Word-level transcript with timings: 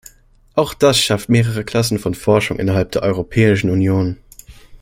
Auch 0.55 0.73
das 0.73 0.99
schafft 0.99 1.29
mehrere 1.29 1.63
Klassen 1.63 1.99
von 1.99 2.15
Forschung 2.15 2.57
innerhalb 2.57 2.91
der 2.91 3.03
Europäischen 3.03 3.69
Union. 3.69 4.17